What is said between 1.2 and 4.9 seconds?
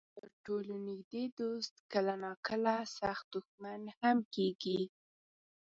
دوست کله ناکله سخت دښمن هم کېږي.